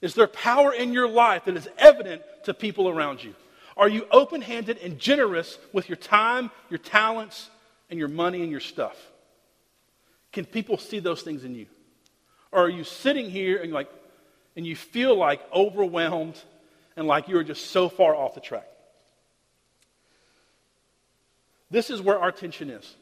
[0.00, 3.34] Is there power in your life that is evident to people around you?
[3.76, 7.50] Are you open handed and generous with your time, your talents,
[7.90, 8.96] and your money and your stuff?
[10.32, 11.66] Can people see those things in you?
[12.52, 13.90] Or are you sitting here and like
[14.54, 16.40] and you feel like overwhelmed
[16.96, 18.68] and like you are just so far off the track?
[21.70, 22.94] This is where our tension is.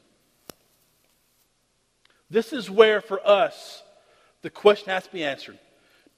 [2.30, 3.82] This is where, for us,
[4.42, 5.58] the question has to be answered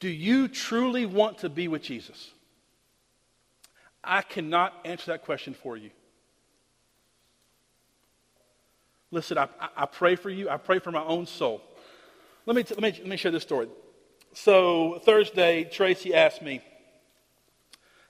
[0.00, 2.30] Do you truly want to be with Jesus?
[4.02, 5.90] I cannot answer that question for you.
[9.11, 10.48] Listen, I, I pray for you.
[10.48, 11.61] I pray for my own soul.
[12.44, 13.68] Let me, let, me, let me share this story.
[14.32, 16.61] So, Thursday, Tracy asked me,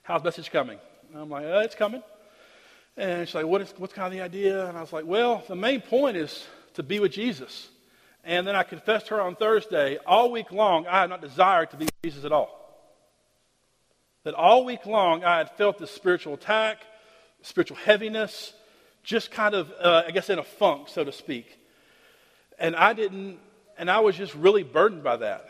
[0.03, 0.79] How's message coming?
[1.11, 2.03] And I'm like, oh, It's coming.
[2.97, 4.67] And she's like, what is, What's kind of the idea?
[4.67, 7.69] And I was like, Well, the main point is to be with Jesus.
[8.23, 11.71] And then I confessed to her on Thursday, all week long, I had not desired
[11.71, 12.53] to be with Jesus at all.
[14.25, 16.79] That all week long, I had felt this spiritual attack,
[17.41, 18.53] spiritual heaviness,
[19.03, 21.57] just kind of, uh, I guess, in a funk, so to speak.
[22.59, 23.39] And I didn't,
[23.77, 25.47] and I was just really burdened by that.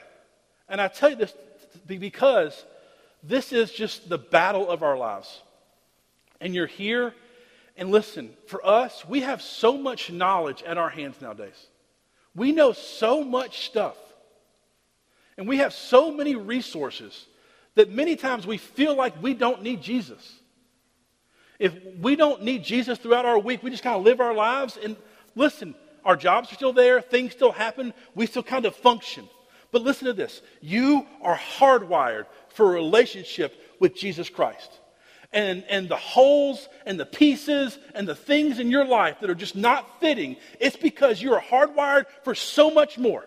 [0.70, 1.34] And I tell you this
[1.88, 2.66] because
[3.24, 5.42] this is just the battle of our lives.
[6.40, 7.16] And you're here,
[7.78, 11.68] and listen, for us, we have so much knowledge at our hands nowadays.
[12.36, 13.98] We know so much stuff.
[15.38, 17.28] And we have so many resources
[17.76, 20.40] that many times we feel like we don't need Jesus.
[21.60, 24.78] If we don't need Jesus throughout our week, we just kind of live our lives.
[24.84, 24.96] And
[25.36, 29.30] listen, our jobs are still there, things still happen, we still kind of function.
[29.72, 34.72] But listen to this you are hardwired for a relationship with Jesus Christ.
[35.38, 39.36] And, and the holes and the pieces and the things in your life that are
[39.36, 43.24] just not fitting, it's because you are hardwired for so much more.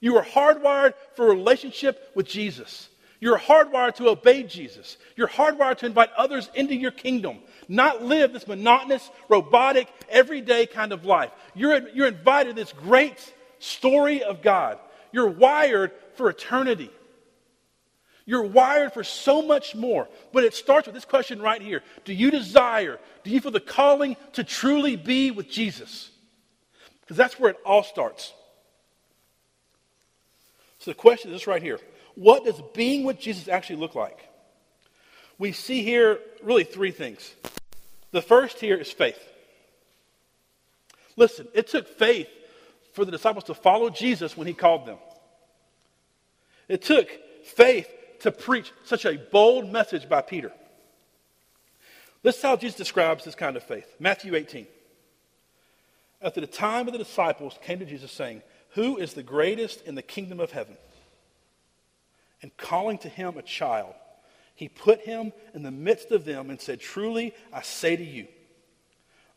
[0.00, 2.88] You are hardwired for a relationship with Jesus.
[3.20, 4.96] You're hardwired to obey Jesus.
[5.14, 10.90] You're hardwired to invite others into your kingdom, not live this monotonous, robotic, everyday kind
[10.90, 11.32] of life.
[11.54, 14.78] You're, you're invited to this great story of God.
[15.12, 16.90] You're wired for eternity.
[18.30, 20.06] You're wired for so much more.
[20.32, 23.58] But it starts with this question right here Do you desire, do you feel the
[23.58, 26.10] calling to truly be with Jesus?
[27.00, 28.32] Because that's where it all starts.
[30.78, 31.80] So the question is this right here
[32.14, 34.28] what does being with Jesus actually look like?
[35.36, 37.34] We see here really three things.
[38.12, 39.18] The first here is faith.
[41.16, 42.28] Listen, it took faith
[42.92, 44.98] for the disciples to follow Jesus when he called them.
[46.68, 47.08] It took
[47.42, 47.88] faith
[48.20, 50.52] to preach such a bold message by Peter.
[52.22, 53.96] This is how Jesus describes this kind of faith.
[53.98, 54.66] Matthew 18.
[56.22, 59.94] After the time of the disciples came to Jesus saying, Who is the greatest in
[59.94, 60.76] the kingdom of heaven?
[62.42, 63.94] and calling to him a child,
[64.54, 68.26] he put him in the midst of them and said, Truly, I say to you,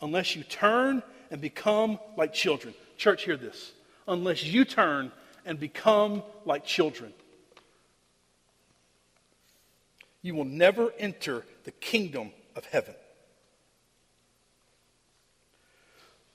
[0.02, 2.74] unless you turn and become like children.
[2.98, 3.72] Church, hear this.
[4.08, 5.12] Unless you turn
[5.46, 7.13] and become like children,
[10.24, 12.96] you will never enter the kingdom of heaven.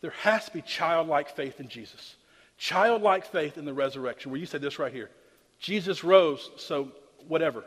[0.00, 2.14] There has to be childlike faith in Jesus.
[2.56, 5.10] Childlike faith in the resurrection, where you said this right here
[5.58, 6.92] Jesus rose, so
[7.26, 7.64] whatever.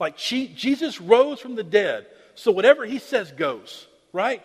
[0.00, 4.44] Like Jesus rose from the dead, so whatever he says goes, right?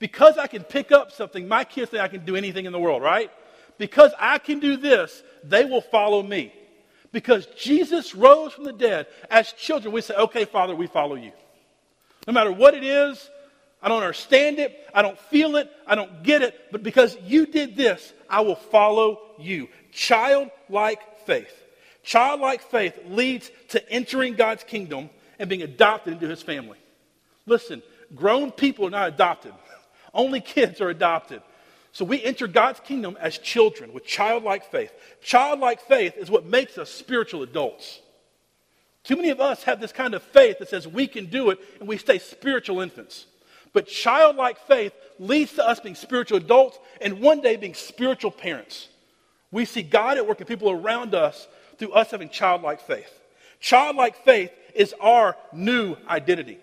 [0.00, 2.80] Because I can pick up something, my kids think I can do anything in the
[2.80, 3.30] world, right?
[3.78, 6.52] Because I can do this, they will follow me.
[7.12, 11.32] Because Jesus rose from the dead, as children, we say, okay, Father, we follow you.
[12.26, 13.28] No matter what it is,
[13.82, 17.46] I don't understand it, I don't feel it, I don't get it, but because you
[17.46, 19.68] did this, I will follow you.
[19.92, 21.52] Childlike faith.
[22.02, 26.78] Childlike faith leads to entering God's kingdom and being adopted into his family.
[27.46, 27.82] Listen,
[28.14, 29.54] grown people are not adopted,
[30.14, 31.42] only kids are adopted.
[31.92, 34.92] So we enter God's kingdom as children with childlike faith.
[35.22, 38.00] Childlike faith is what makes us spiritual adults.
[39.02, 41.58] Too many of us have this kind of faith that says we can do it
[41.80, 43.26] and we stay spiritual infants.
[43.72, 48.88] But childlike faith leads to us being spiritual adults and one day being spiritual parents.
[49.50, 51.48] We see God at work in people around us
[51.78, 53.12] through us having childlike faith.
[53.60, 56.58] Childlike faith is our new identity.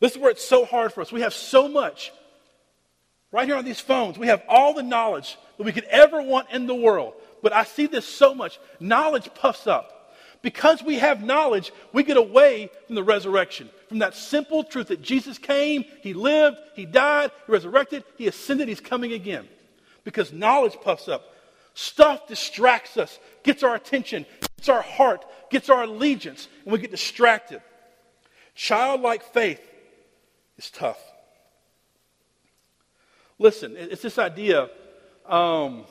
[0.00, 1.12] This is where it's so hard for us.
[1.12, 2.12] We have so much
[3.32, 4.18] right here on these phones.
[4.18, 7.14] We have all the knowledge that we could ever want in the world.
[7.42, 8.58] But I see this so much.
[8.80, 9.96] Knowledge puffs up.
[10.42, 15.02] Because we have knowledge, we get away from the resurrection, from that simple truth that
[15.02, 19.46] Jesus came, He lived, He died, He resurrected, He ascended, He's coming again.
[20.02, 21.24] Because knowledge puffs up.
[21.74, 24.24] Stuff distracts us, gets our attention,
[24.56, 27.60] gets our heart, gets our allegiance, and we get distracted.
[28.54, 29.60] Childlike faith
[30.56, 30.98] is tough.
[33.40, 34.68] Listen, it's this idea
[35.24, 35.86] um,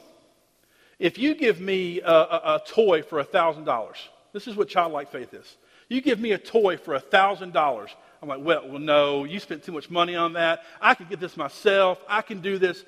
[0.99, 3.95] if you give me a, a, a toy for $1,000,
[4.33, 5.57] this is what childlike faith is.
[5.87, 7.89] You give me a toy for $1,000.
[8.21, 10.63] I'm like, well, well, no, you spent too much money on that.
[10.79, 12.03] I can get this myself.
[12.07, 12.85] I can do this.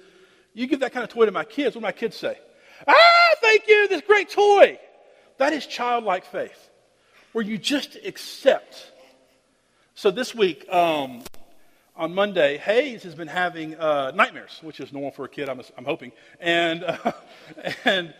[0.53, 2.37] You give that kind of toy to my kids, what do my kids say?
[2.87, 4.77] Ah, thank you, this great toy.
[5.37, 6.69] That is childlike faith,
[7.31, 8.91] where you just accept.
[9.95, 11.23] So this week, um,
[12.01, 15.61] on Monday, Hayes has been having uh, nightmares, which is normal for a kid, I'm,
[15.77, 16.11] I'm hoping.
[16.39, 17.11] And, uh,
[17.85, 18.11] and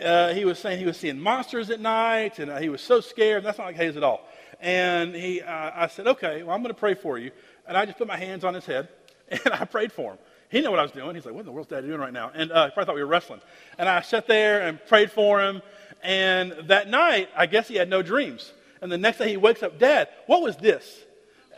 [0.00, 3.00] uh, he was saying he was seeing monsters at night, and uh, he was so
[3.00, 3.42] scared.
[3.42, 4.28] That's not like Hayes at all.
[4.60, 7.32] And he, uh, I said, okay, well, I'm going to pray for you.
[7.66, 8.86] And I just put my hands on his head,
[9.28, 10.18] and I prayed for him.
[10.48, 11.16] He knew what I was doing.
[11.16, 12.30] He's like, what in the world's Dad doing right now?
[12.32, 13.40] And uh, he probably thought we were wrestling.
[13.78, 15.60] And I sat there and prayed for him.
[16.04, 18.52] And that night, I guess he had no dreams.
[18.80, 21.03] And the next day he wakes up, Dad, what was this?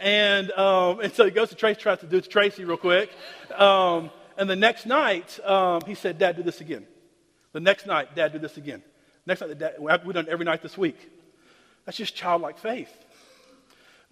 [0.01, 2.77] And, um, and so he goes to Tracy, tries to do it to Tracy real
[2.77, 3.11] quick.
[3.55, 6.87] Um, and the next night, um, he said, Dad, do this again.
[7.53, 8.83] The next night, Dad, do this again.
[9.25, 11.11] Next night, Dad, we've done it every night this week.
[11.85, 12.93] That's just childlike faith.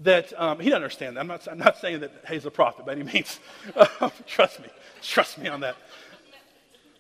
[0.01, 1.21] That um, he doesn't understand that.
[1.21, 3.39] I'm not, I'm not saying that he's a prophet by any means.
[4.27, 4.69] trust me.
[5.03, 5.77] Trust me on that.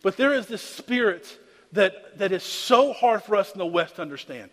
[0.03, 1.39] But there is this spirit
[1.73, 4.51] that, that is so hard for us in the West to understand.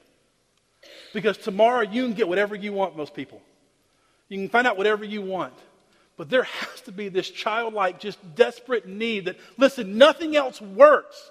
[1.13, 3.41] Because tomorrow you can get whatever you want, most people.
[4.32, 5.54] You can find out whatever you want.
[6.15, 11.30] But there has to be this childlike, just desperate need that, listen, nothing else works.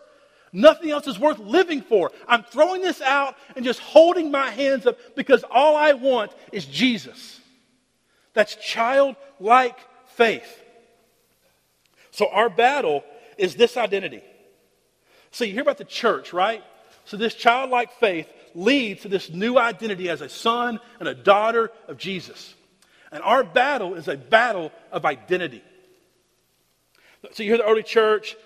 [0.53, 2.11] Nothing else is worth living for.
[2.29, 6.67] I'm throwing this out and just holding my hands up because all I want is
[6.67, 7.41] Jesus.
[8.35, 9.79] That's childlike
[10.17, 10.63] faith.
[12.11, 13.03] So our battle
[13.39, 14.23] is this identity.
[15.31, 16.63] So you hear about the church, right?
[17.07, 21.71] So this childlike faith leads to this new identity as a son and a daughter
[21.89, 22.55] of Jesus.
[23.13, 25.63] And our battle is a battle of identity.
[27.33, 28.37] So you hear the early church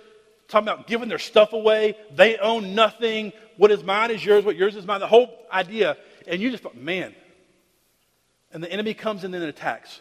[0.48, 1.96] talking about giving their stuff away.
[2.14, 3.32] They own nothing.
[3.56, 4.44] What is mine is yours.
[4.44, 5.00] What yours is mine.
[5.00, 5.96] The whole idea.
[6.26, 7.14] And you just thought, man.
[8.52, 10.00] And the enemy comes in and attacks.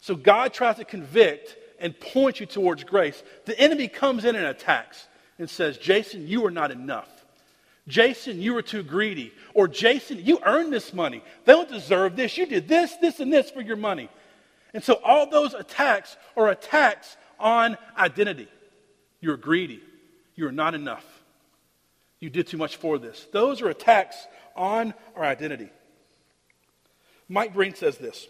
[0.00, 3.22] So God tries to convict and point you towards grace.
[3.46, 5.06] The enemy comes in and attacks
[5.38, 7.08] and says, Jason, you are not enough.
[7.90, 9.32] Jason, you were too greedy.
[9.52, 11.22] Or Jason, you earned this money.
[11.44, 12.38] They don't deserve this.
[12.38, 14.08] You did this, this, and this for your money.
[14.72, 18.48] And so all those attacks are attacks on identity.
[19.20, 19.82] You're greedy.
[20.36, 21.04] You're not enough.
[22.20, 23.26] You did too much for this.
[23.32, 24.16] Those are attacks
[24.54, 25.70] on our identity.
[27.28, 28.26] Mike Breen says this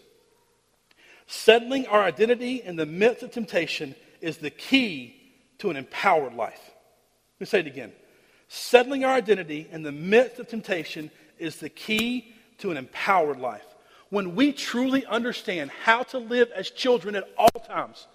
[1.27, 5.15] Settling our identity in the midst of temptation is the key
[5.59, 6.59] to an empowered life.
[7.35, 7.91] Let me say it again.
[8.53, 11.09] Settling our identity in the midst of temptation
[11.39, 13.63] is the key to an empowered life.
[14.09, 18.07] When we truly understand how to live as children at all times,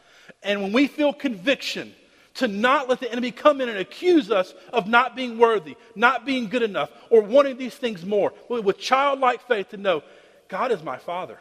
[0.42, 1.94] and when we feel conviction
[2.34, 6.26] to not let the enemy come in and accuse us of not being worthy, not
[6.26, 10.02] being good enough, or wanting these things more, with childlike faith to know
[10.48, 11.38] God is my Father.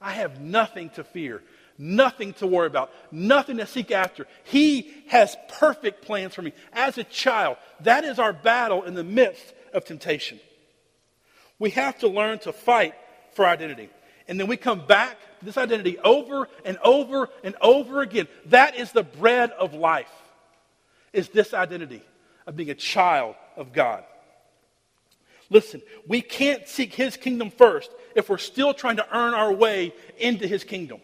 [0.00, 1.42] I have nothing to fear
[1.78, 4.26] nothing to worry about, nothing to seek after.
[4.44, 6.52] He has perfect plans for me.
[6.72, 10.40] As a child, that is our battle in the midst of temptation.
[11.58, 12.94] We have to learn to fight
[13.34, 13.88] for identity.
[14.28, 18.28] And then we come back to this identity over and over and over again.
[18.46, 20.10] That is the bread of life.
[21.12, 22.02] Is this identity
[22.46, 24.04] of being a child of God.
[25.50, 29.94] Listen, we can't seek his kingdom first if we're still trying to earn our way
[30.18, 31.00] into his kingdom.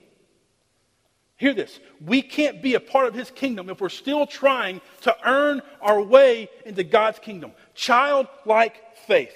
[1.38, 1.78] Hear this.
[2.04, 6.02] We can't be a part of his kingdom if we're still trying to earn our
[6.02, 7.52] way into God's kingdom.
[7.74, 9.34] Childlike faith.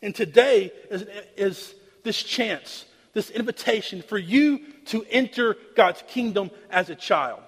[0.00, 6.88] And today is, is this chance, this invitation for you to enter God's kingdom as
[6.88, 7.40] a child.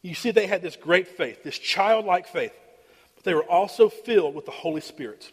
[0.00, 2.54] You see, they had this great faith, this childlike faith,
[3.16, 5.30] but they were also filled with the Holy Spirit.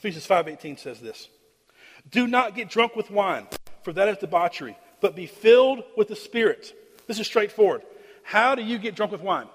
[0.00, 1.28] Ephesians 5:18 says this.
[2.10, 3.46] Do not get drunk with wine,
[3.82, 6.72] for that is debauchery, but be filled with the Spirit.
[7.06, 7.82] This is straightforward.
[8.22, 9.46] How do you get drunk with wine?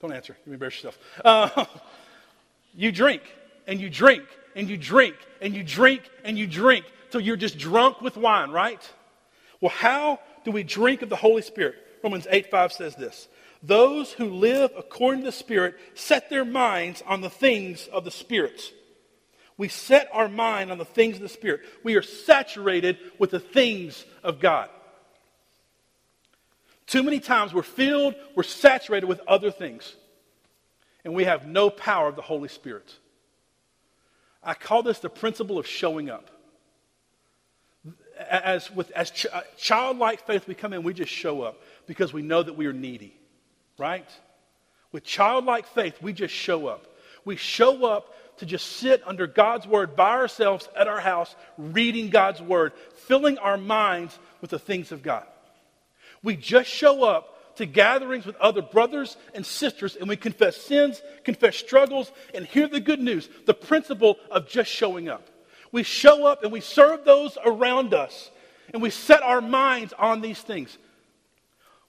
[0.00, 0.36] Don't answer.
[0.44, 0.98] You embarrass yourself.
[1.24, 1.66] Uh,
[2.74, 3.22] you drink,
[3.68, 4.24] and you drink,
[4.56, 8.50] and you drink, and you drink, and you drink, till you're just drunk with wine,
[8.50, 8.82] right?
[9.60, 11.76] Well, how do we drink of the Holy Spirit?
[12.02, 13.28] Romans 8 5 says this.
[13.62, 18.10] Those who live according to the Spirit set their minds on the things of the
[18.10, 18.60] Spirit.
[19.56, 21.60] We set our mind on the things of the Spirit.
[21.84, 24.68] We are saturated with the things of God.
[26.86, 29.94] Too many times we're filled, we're saturated with other things,
[31.04, 32.94] and we have no power of the Holy Spirit.
[34.42, 36.30] I call this the principle of showing up.
[38.18, 42.12] As, with, as ch- uh, childlike faith, we come in, we just show up because
[42.12, 43.16] we know that we are needy,
[43.78, 44.08] right?
[44.92, 46.86] With childlike faith, we just show up.
[47.24, 52.10] We show up to just sit under God's Word by ourselves at our house, reading
[52.10, 52.72] God's Word,
[53.06, 55.24] filling our minds with the things of God.
[56.24, 61.00] We just show up to gatherings with other brothers and sisters and we confess sins,
[61.22, 65.28] confess struggles, and hear the good news, the principle of just showing up.
[65.70, 68.28] We show up and we serve those around us
[68.74, 70.76] and we set our minds on these things.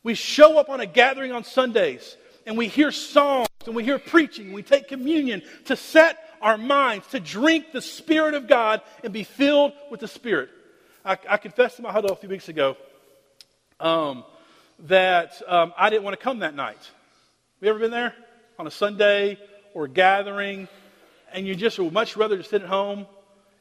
[0.03, 3.99] We show up on a gathering on Sundays and we hear songs and we hear
[3.99, 4.53] preaching.
[4.53, 9.23] We take communion to set our minds, to drink the Spirit of God and be
[9.23, 10.49] filled with the Spirit.
[11.03, 12.77] I, I confessed to my huddle a few weeks ago
[13.79, 14.23] um,
[14.79, 16.77] that um, I didn't want to come that night.
[16.77, 18.13] Have you ever been there
[18.59, 19.39] on a Sunday
[19.73, 20.67] or a gathering
[21.31, 23.07] and you just would much rather just sit at home?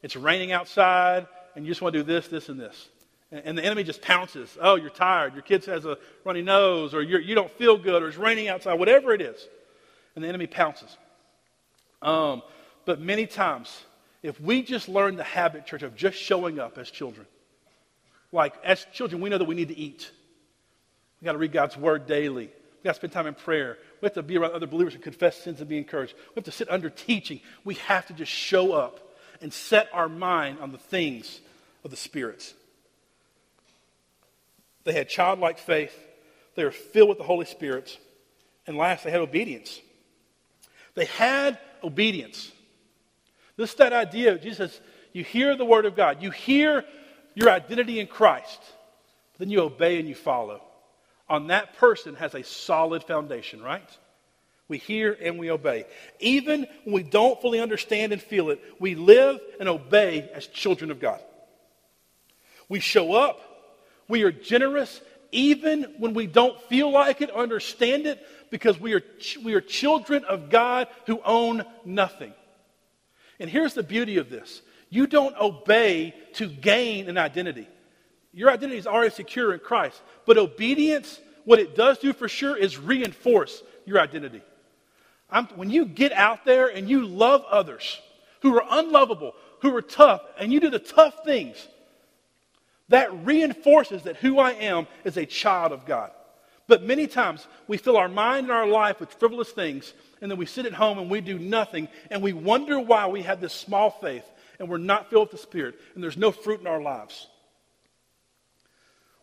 [0.03, 1.25] It's raining outside
[1.55, 2.89] and you just want to do this, this, and this.
[3.31, 4.57] And the enemy just pounces.
[4.61, 5.33] Oh, you're tired.
[5.33, 8.17] Your kid has a runny nose, or you're, you do not feel good, or it's
[8.17, 9.47] raining outside, whatever it is.
[10.15, 10.95] And the enemy pounces.
[12.03, 12.43] Um,
[12.85, 13.83] but many times,
[14.21, 17.25] if we just learn the habit, church, of just showing up as children,
[18.31, 20.11] like as children, we know that we need to eat.
[21.21, 22.47] We got to read God's word daily.
[22.47, 23.77] We got to spend time in prayer.
[24.01, 26.13] We have to be around other believers and confess sins and be encouraged.
[26.29, 27.39] We have to sit under teaching.
[27.63, 28.99] We have to just show up
[29.41, 31.39] and set our mind on the things
[31.83, 32.53] of the spirits.
[34.83, 35.97] They had childlike faith.
[36.55, 37.97] They were filled with the Holy Spirit.
[38.67, 39.79] And last, they had obedience.
[40.95, 42.51] They had obedience.
[43.57, 44.33] This is that idea.
[44.33, 44.79] of Jesus
[45.13, 46.23] you hear the word of God.
[46.23, 46.83] You hear
[47.35, 48.59] your identity in Christ.
[49.37, 50.61] Then you obey and you follow.
[51.29, 53.89] On that person has a solid foundation, right?
[54.67, 55.85] We hear and we obey.
[56.19, 60.89] Even when we don't fully understand and feel it, we live and obey as children
[60.89, 61.19] of God.
[62.69, 63.39] We show up
[64.07, 65.01] we are generous
[65.31, 69.01] even when we don't feel like it understand it because we are,
[69.43, 72.33] we are children of God who own nothing.
[73.39, 77.67] And here's the beauty of this you don't obey to gain an identity.
[78.31, 80.01] Your identity is already secure in Christ.
[80.25, 84.41] But obedience, what it does do for sure is reinforce your identity.
[85.29, 87.99] I'm, when you get out there and you love others
[88.41, 91.67] who are unlovable, who are tough, and you do the tough things,
[92.89, 96.11] that reinforces that who I am is a child of God.
[96.67, 100.37] But many times we fill our mind and our life with frivolous things, and then
[100.37, 103.53] we sit at home and we do nothing, and we wonder why we have this
[103.53, 104.23] small faith
[104.59, 107.27] and we're not filled with the Spirit, and there's no fruit in our lives.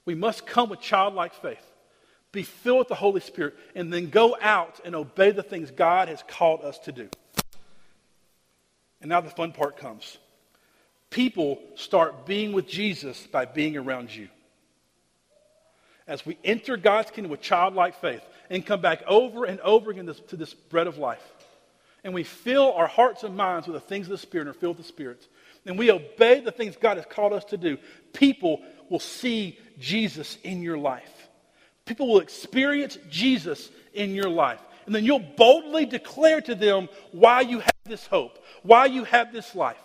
[0.04, 1.64] We must come with childlike faith,
[2.32, 6.08] be filled with the Holy Spirit, and then go out and obey the things God
[6.08, 7.08] has called us to do.
[9.00, 10.18] And now the fun part comes
[11.08, 14.28] people start being with Jesus by being around you.
[16.10, 20.12] As we enter God's kingdom with childlike faith and come back over and over again
[20.26, 21.22] to this bread of life,
[22.02, 24.58] and we fill our hearts and minds with the things of the Spirit and are
[24.58, 25.24] filled with the Spirit,
[25.64, 27.78] and we obey the things God has called us to do,
[28.12, 31.28] people will see Jesus in your life.
[31.84, 34.58] People will experience Jesus in your life.
[34.86, 39.32] And then you'll boldly declare to them why you have this hope, why you have
[39.32, 39.76] this life.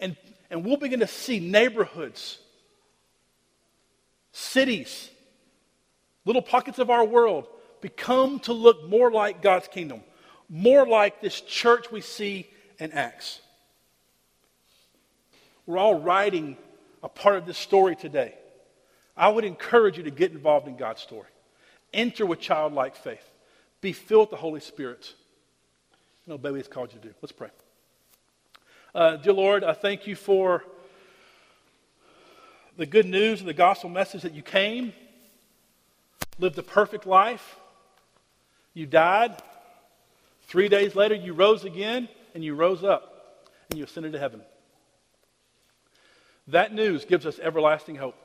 [0.00, 0.18] And,
[0.50, 2.38] and we'll begin to see neighborhoods,
[4.32, 5.10] cities,
[6.24, 7.46] little pockets of our world
[7.80, 10.02] become to look more like God's kingdom,
[10.48, 12.48] more like this church we see
[12.78, 13.40] in Acts.
[15.66, 16.56] We're all writing
[17.02, 18.34] a part of this story today.
[19.16, 21.28] I would encourage you to get involved in God's story.
[21.92, 23.30] Enter with childlike faith.
[23.80, 25.12] Be filled with the Holy Spirit.
[26.24, 27.14] And obey what He's called you to do.
[27.22, 27.50] Let's pray.
[28.94, 30.64] Uh, dear Lord, I thank you for
[32.76, 34.92] the good news and the gospel message that you came,
[36.38, 37.56] lived a perfect life,
[38.72, 39.40] you died.
[40.46, 44.42] Three days later, you rose again, and you rose up, and you ascended to heaven.
[46.48, 48.16] That news gives us everlasting hope.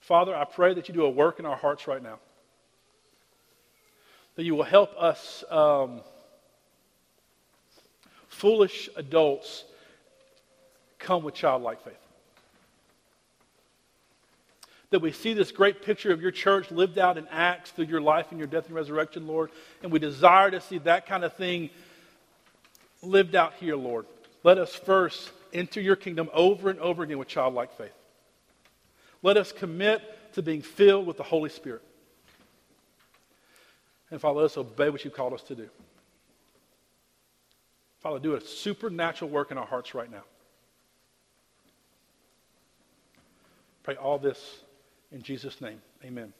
[0.00, 2.18] Father, I pray that you do a work in our hearts right now
[4.38, 6.00] that you will help us um,
[8.28, 9.64] foolish adults
[11.00, 12.07] come with childlike faith.
[14.90, 18.00] That we see this great picture of your church lived out in Acts through your
[18.00, 19.50] life and your death and resurrection, Lord,
[19.82, 21.70] and we desire to see that kind of thing
[23.02, 24.06] lived out here, Lord.
[24.42, 27.92] Let us first enter your kingdom over and over again with childlike faith.
[29.22, 30.02] Let us commit
[30.34, 31.82] to being filled with the Holy Spirit.
[34.10, 35.68] And Father, let us obey what you've called us to do.
[38.00, 40.22] Father, do a supernatural work in our hearts right now.
[43.82, 44.60] Pray all this
[45.12, 45.80] in Jesus' name.
[46.04, 46.32] Amen.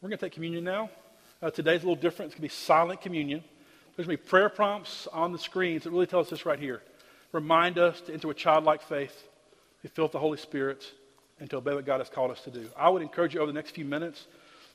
[0.00, 0.90] We're going to take communion now.
[1.42, 2.32] Uh, today's a little different.
[2.32, 3.42] It's going to be silent communion.
[3.96, 6.58] There's going to be prayer prompts on the screens that really tell us this right
[6.58, 6.82] here.
[7.32, 9.28] Remind us to enter with childlike faith,
[9.82, 10.84] be filled with the Holy Spirit,
[11.40, 12.68] and to obey what God has called us to do.
[12.76, 14.26] I would encourage you over the next few minutes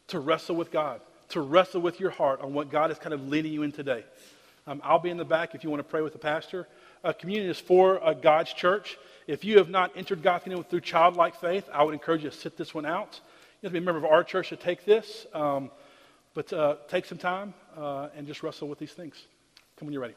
[0.08, 3.28] to wrestle with God, to wrestle with your heart on what God is kind of
[3.28, 4.04] leading you in today.
[4.68, 6.68] Um, I'll be in the back if you want to pray with the pastor.
[7.04, 8.98] Uh, communion is for uh, God's church.
[9.30, 12.36] If you have not entered God's kingdom through childlike faith, I would encourage you to
[12.36, 13.20] sit this one out.
[13.62, 15.70] You have to be a member of our church to take this, um,
[16.34, 19.14] but uh, take some time uh, and just wrestle with these things.
[19.78, 20.16] Come when you're ready.